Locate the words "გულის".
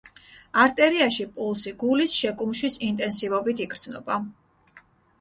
1.85-2.17